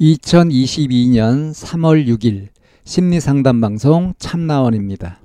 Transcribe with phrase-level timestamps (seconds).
[0.00, 2.48] 2022년 3월 6일
[2.84, 5.20] 심리상담 방송 참나원입니다.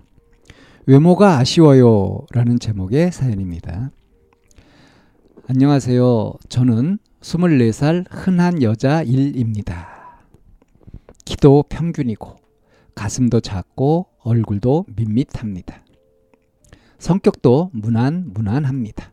[0.86, 3.92] 외모가 아쉬워요 라는 제목의 사연입니다.
[5.48, 6.36] 안녕하세요.
[6.48, 9.88] 저는 24살 흔한 여자 1입니다.
[11.26, 12.38] 키도 평균이고
[12.96, 15.84] 가슴도 작고 얼굴도 밋밋합니다.
[16.98, 19.12] 성격도 무난 무난합니다.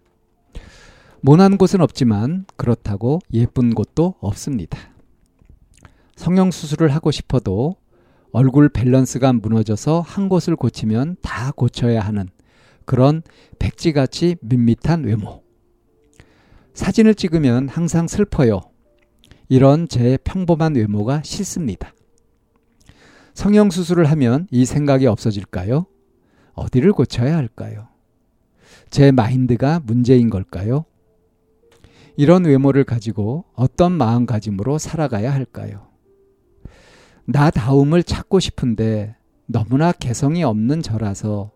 [1.21, 4.98] 모난 곳은 없지만 그렇다고 예쁜 곳도 없습니다.
[6.19, 7.77] 성형 수술을 하고 싶어도
[8.33, 12.29] 얼굴 밸런스가 무너져서 한 곳을 고치면 다 고쳐야 하는
[12.85, 13.23] 그런
[13.61, 15.45] 백지같이 밋밋한 외모.
[16.75, 18.63] 사진을 찍으면 항상 슬퍼요.
[19.49, 21.95] 이런 제 평범한 외모가 싫습니다.
[23.35, 25.87] 성형 수술을 하면 이 생각이 없어질까요?
[26.55, 27.87] 어디를 고쳐야 할까요?
[28.91, 30.85] 제 마인드가 문제인 걸까요?
[32.17, 35.88] 이런 외모를 가지고 어떤 마음가짐으로 살아가야 할까요?
[37.31, 41.51] 나다움을 찾고 싶은데 너무나 개성이 없는 저라서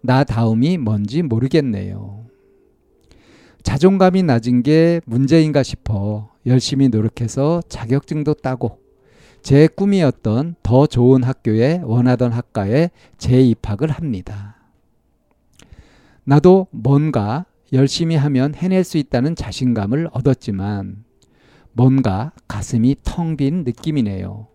[0.00, 2.24] 나다움이 뭔지 모르겠네요.
[3.62, 8.78] 자존감이 낮은 게 문제인가 싶어 열심히 노력해서 자격증도 따고
[9.42, 14.56] 제 꿈이었던 더 좋은 학교에 원하던 학과에 재입학을 합니다.
[16.24, 21.04] 나도 뭔가 열심히 하면 해낼 수 있다는 자신감을 얻었지만
[21.72, 24.49] 뭔가 가슴이 텅 빈 느낌이네요.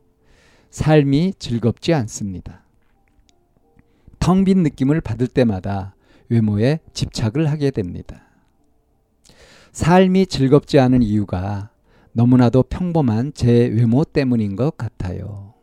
[0.75, 2.65] 삶이 즐겁지 않습니다.
[4.19, 5.95] 텅 빈 느낌을 받을 때마다
[6.27, 8.23] 외모에 집착을 하게 됩니다.
[9.71, 11.69] 삶이 즐겁지 않은 이유가
[12.11, 15.53] 너무나도 평범한 제 외모 때문인 것 같아요.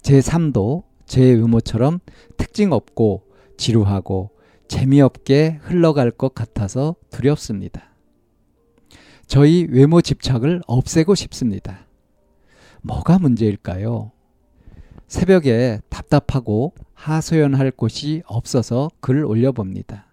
[0.00, 1.98] 제 삶도 제 외모처럼
[2.38, 3.24] 특징 없고
[3.58, 4.30] 지루하고
[4.68, 7.94] 재미없게 흘러갈 것 같아서 두렵습니다.
[9.26, 11.86] 저희 외모 집착을 없애고 싶습니다.
[12.80, 14.13] 뭐가 문제일까요?
[15.06, 20.06] 새벽에 답답하고 하소연할 곳이 없어서 글 올려봅니다.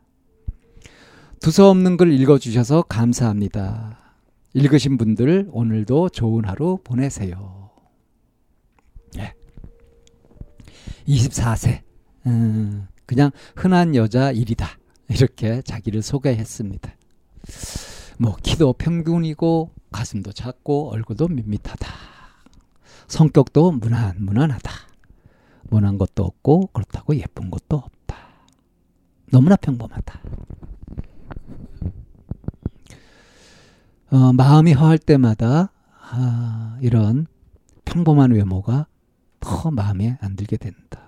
[1.40, 3.98] 두서없는 글 읽어주셔서 감사합니다.
[4.54, 7.72] 읽으신 분들 오늘도 좋은 하루 보내세요.
[9.16, 9.34] 네.
[11.08, 11.82] 24세.
[12.28, 14.68] 음, 그냥 흔한 여자 일이다.
[15.10, 16.92] 이렇게 자기를 소개했습니다.
[18.20, 22.11] 뭐 키도 평균이고 가슴도 작고 얼굴도 밋밋하다.
[23.12, 24.72] 성격도 무난 무난하다.
[25.64, 28.16] 무난 것도 없고 그렇다고 예쁜 것도 없다.
[29.30, 30.22] 너무나 평범하다.
[34.12, 35.74] 어, 마음이 허할 때마다
[36.10, 37.28] 아, 이런
[37.84, 38.88] 평범한 외모가
[39.42, 41.02] 더 마음에 안 들게 된다.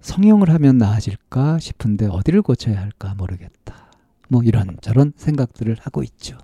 [0.00, 3.90] 성형을 하면 나아질까 싶은데 어디를 고쳐야 할까 모르겠다.
[4.28, 6.38] 뭐 이런 저런 생각들을 하고 있죠.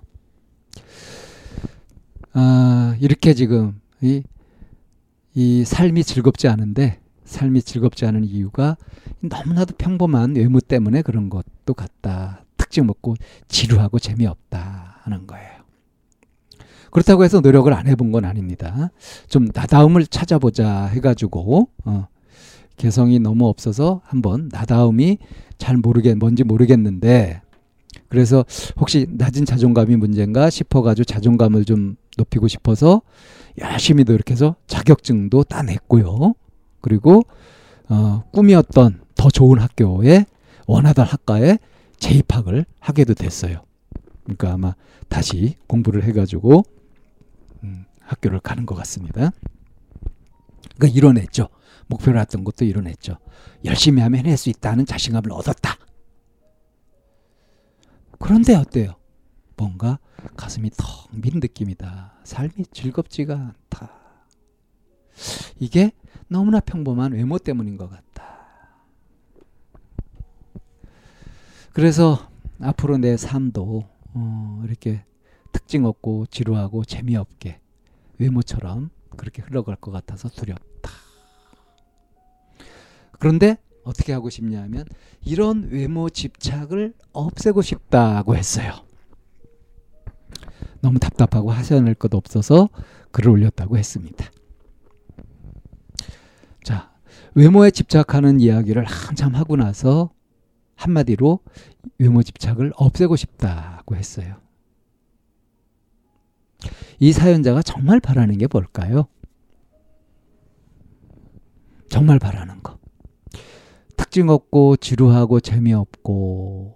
[2.41, 4.23] 아, 이렇게 지금 이,
[5.33, 8.77] 이 삶이 즐겁지 않은데 삶이 즐겁지 않은 이유가
[9.19, 12.45] 너무나도 평범한 외모 때문에 그런 것도 같다.
[12.55, 13.15] 특징 먹고
[13.49, 15.49] 지루하고 재미없다 하는 거예요.
[16.91, 18.89] 그렇다고 해서 노력을 안 해본 건 아닙니다.
[19.27, 22.07] 좀 나다움을 찾아보자 해가지고 어,
[22.77, 25.17] 개성이 너무 없어서 한번 나다움이
[25.57, 27.41] 잘 모르겠 뭔지 모르겠는데
[28.07, 28.45] 그래서
[28.77, 33.01] 혹시 낮은 자존감이 문제인가 싶어가지고 자존감을 좀 높이고 싶어서
[33.59, 36.33] 열심히 노력해서 자격증도 따냈고요.
[36.81, 37.23] 그리고
[37.89, 40.25] 어, 꿈이었던 더 좋은 학교에
[40.67, 41.57] 원하던 학과에
[41.97, 43.63] 재입학을 하게도 됐어요.
[44.23, 44.75] 그러니까 아마
[45.07, 46.63] 다시 공부를 해가지고
[47.63, 49.31] 음, 학교를 가는 것 같습니다.
[50.77, 51.49] 그러니까 이뤄냈죠.
[51.87, 53.17] 목표를 했던 것도 이뤄냈죠.
[53.65, 55.75] 열심히 하면 해낼 수 있다는 자신감을 얻었다.
[58.19, 58.98] 그런데 어때요?
[59.59, 59.99] 뭔가
[60.37, 60.71] 가슴이
[61.11, 62.13] 텅빈 느낌이다.
[62.23, 63.91] 삶이 즐겁지가 않다.
[65.59, 65.91] 이게
[66.29, 68.23] 너무나 평범한 외모 때문인 것 같다.
[71.73, 72.29] 그래서
[72.61, 75.03] 앞으로 내 삶도 어, 이렇게
[75.51, 77.59] 특징 없고 지루하고 재미없게
[78.17, 80.89] 외모처럼 그렇게 흘러갈 것 같아서 두렵다.
[83.19, 84.85] 그런데 어떻게 하고 싶냐면
[85.21, 88.88] 이런 외모 집착을 없애고 싶다고 했어요.
[90.81, 92.69] 너무 답답하고 하셔낼 것 없어서
[93.11, 94.25] 글을 올렸다고 했습니다.
[96.63, 96.91] 자,
[97.35, 100.11] 외모에 집착하는 이야기를 한참 하고 나서
[100.75, 101.39] 한마디로
[101.97, 104.37] 외모 집착을 없애고 싶다고 했어요.
[106.99, 109.07] 이 사연자가 정말 바라는 게 뭘까요?
[111.89, 112.77] 정말 바라는 거.
[113.97, 116.75] 특징 없고 지루하고 재미없고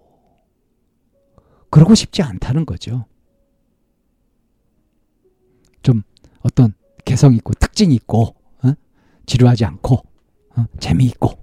[1.69, 3.05] 그러고 싶지 않다는 거죠.
[5.81, 6.03] 좀
[6.43, 6.73] 어떤
[7.05, 8.73] 개성 있고 특징 있고 어?
[9.25, 10.03] 지루하지 않고
[10.55, 10.65] 어?
[10.79, 11.39] 재미있고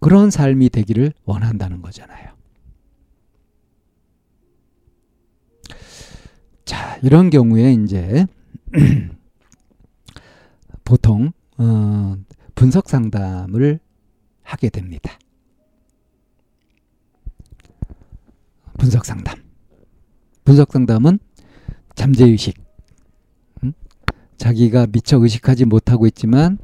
[0.00, 2.30] 그런 삶이 되기를 원한다는 거잖아요.
[6.64, 8.26] 자, 이런 경우에 이제
[10.84, 12.16] 보통 어,
[12.54, 13.78] 분석 상담을
[14.42, 15.18] 하게 됩니다.
[18.78, 19.38] 분석 상담.
[20.44, 21.18] 분석 상담은
[22.00, 22.54] 잠재의식.
[23.62, 23.74] 음?
[24.38, 26.56] 자기가 미처 의식하지 못하고 있지만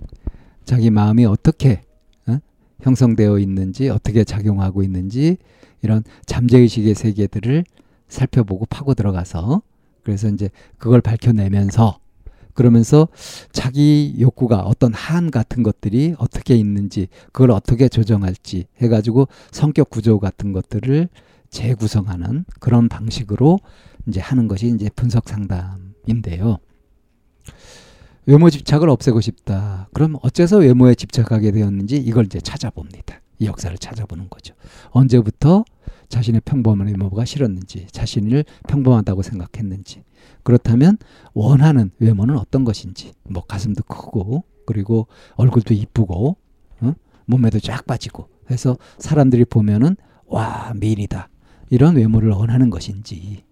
[0.64, 1.82] 자기 마음이 어떻게
[2.26, 2.38] 어?
[2.80, 5.36] 형성되어 있는지, 어떻게 작용하고 있는지
[5.82, 7.64] 이런 잠재의식의 세계들을
[8.08, 9.60] 살펴보고 파고 들어가서
[10.02, 10.48] 그래서 이제
[10.78, 11.98] 그걸 밝혀내면서
[12.54, 13.06] 그러면서
[13.52, 20.54] 자기 욕구가 어떤 한 같은 것들이 어떻게 있는지 그걸 어떻게 조정할지 해가지고 성격 구조 같은
[20.54, 21.10] 것들을
[21.56, 23.58] 재구성하는 그런 방식으로
[24.06, 26.58] 이제 하는 것이 이제 분석 상담인데요.
[28.26, 29.88] 외모 집착을 없애고 싶다.
[29.94, 33.22] 그럼 어째서 외모에 집착하게 되었는지 이걸 이제 찾아봅니다.
[33.38, 34.54] 이 역사를 찾아보는 거죠.
[34.90, 35.64] 언제부터
[36.08, 40.02] 자신의 평범한 외모가 싫었는지, 자신을 평범하다고 생각했는지,
[40.42, 40.98] 그렇다면
[41.34, 46.36] 원하는 외모는 어떤 것인지, 뭐 가슴도 크고, 그리고 얼굴도 이쁘고,
[46.80, 46.94] 어?
[47.26, 51.28] 몸매도 쫙 빠지고, 해서 사람들이 보면은 와 미인이다
[51.70, 53.44] 이런 외모를 원하는 것인지,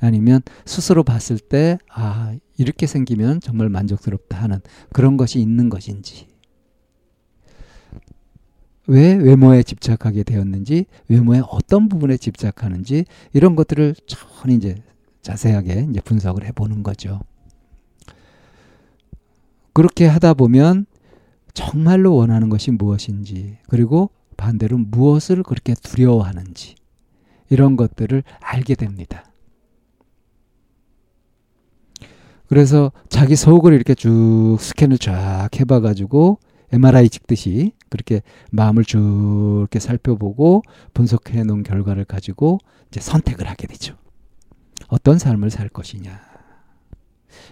[0.00, 4.60] 아니면 스스로 봤을 때 아 이렇게 생기면 정말 만족스럽다 하는
[4.92, 6.28] 그런 것이 있는 것인지.
[8.88, 14.76] 왜 외모에 집착하게 되었는지, 외모의 어떤 부분에 집착하는지 이런 것들을 천히 이제
[15.22, 17.20] 자세하게 이제 분석을 해보는 거죠.
[19.72, 20.86] 그렇게 하다 보면
[21.52, 26.76] 정말로 원하는 것이 무엇인지, 그리고 반대로 무엇을 그렇게 두려워하는지
[27.50, 29.24] 이런 것들을 알게 됩니다.
[32.48, 36.38] 그래서 자기 속을 이렇게 쭉 스캔을 쫙 해봐가지고
[36.72, 40.62] MRI 찍듯이 그렇게 마음을 쭉 이렇게 살펴보고
[40.94, 42.58] 분석해 놓은 결과를 가지고
[42.88, 43.96] 이제 선택을 하게 되죠.
[44.88, 46.20] 어떤 삶을 살 것이냐.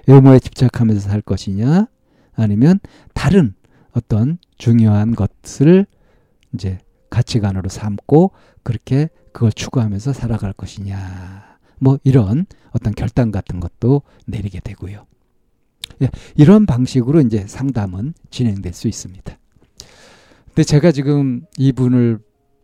[0.07, 1.87] 외모에 집착하면서 살 것이냐.
[2.35, 2.81] 아니면
[3.15, 3.55] 다른
[3.93, 5.87] 어떤 중요한 것을
[6.53, 6.79] 이제
[7.11, 8.33] 가치관으로 삼고
[8.63, 11.59] 그렇게 그걸 추구하면서 살아갈 것이냐.
[11.81, 15.07] 뭐 이런 어떤 결단 같은 것도 내리게 되고요.
[16.03, 19.37] 예, 이런 방식으로 이제 상담은 진행될 수 있습니다.
[20.47, 22.21] 근데 제가 지금 이분을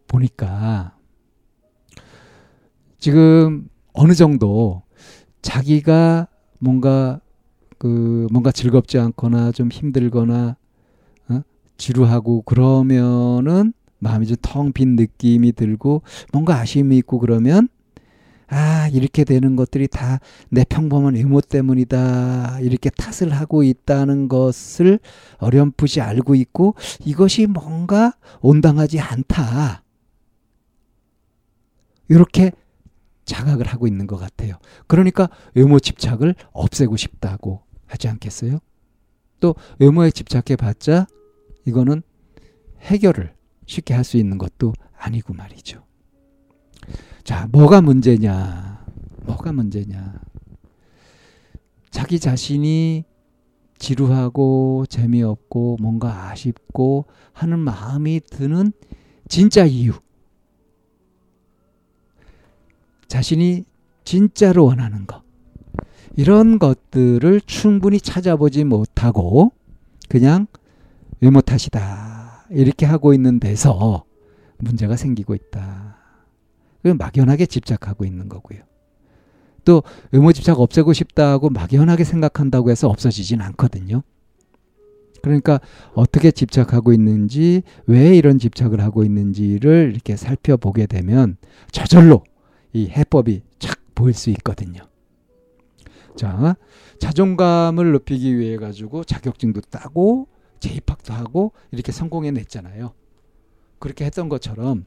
[0.06, 0.96] 보니까
[3.00, 4.82] 지금 어느 정도
[5.42, 6.28] 자기가
[6.60, 7.20] 뭔가
[7.78, 10.56] 그 뭔가 즐겁지 않거나 좀 힘들거나
[11.30, 11.42] 어?
[11.78, 16.02] 지루하고 그러면은 마음이 좀 텅 빈 느낌이 들고
[16.32, 17.68] 뭔가 아쉬움이 있고 그러면
[18.52, 22.58] 아, 이렇게 되는 것들이 다 내 평범한 외모 때문이다.
[22.60, 24.98] 이렇게 탓을 하고 있다는 것을
[25.38, 29.84] 어렴풋이 알고 있고 이것이 뭔가 온당하지 않다.
[32.08, 32.50] 이렇게
[33.24, 34.56] 자각을 하고 있는 것 같아요.
[34.88, 38.58] 그러니까 외모 집착을 없애고 싶다고 하지 않겠어요?
[39.38, 41.06] 또 외모에 집착해 봤자
[41.66, 42.02] 이거는
[42.80, 43.32] 해결을
[43.70, 45.84] 쉽게 할 수 있는 것도 아니고 말이죠.
[47.22, 48.84] 자, 뭐가 문제냐?
[49.24, 50.20] 뭐가 문제냐?
[51.90, 53.04] 자기 자신이
[53.78, 58.72] 지루하고 재미없고 뭔가 아쉽고 하는 마음이 드는
[59.28, 59.92] 진짜 이유.
[63.06, 63.64] 자신이
[64.04, 65.22] 진짜로 원하는 것.
[66.16, 69.52] 이런 것들을 충분히 찾아보지 못하고
[70.08, 70.48] 그냥
[71.20, 72.09] 외모 탓이다.
[72.50, 74.04] 이렇게 하고 있는 데서
[74.58, 75.96] 문제가 생기고 있다.
[76.82, 78.60] 막연하게 집착하고 있는 거고요.
[79.64, 84.02] 또 외모 집착 없애고 싶다고 막연하게 생각한다고 해서 없어지진 않거든요.
[85.22, 85.60] 그러니까
[85.94, 91.36] 어떻게 집착하고 있는지, 왜 이런 집착을 하고 있는지를 이렇게 살펴보게 되면
[91.70, 92.24] 저절로
[92.72, 94.80] 이 해법이 착 보일 수 있거든요.
[96.16, 96.56] 자,
[96.98, 100.28] 자존감을 높이기 위해 가지고 자격증도 따고
[100.60, 102.92] 재입학도 하고 이렇게 성공해냈잖아요.
[103.78, 104.84] 그렇게 했던 것처럼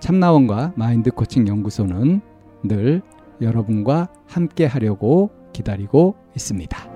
[0.00, 2.20] 참나원과 마인드 코칭 연구소는
[2.64, 3.02] 늘
[3.40, 6.87] 여러분과 함께 하려고 기다리고 있습니다.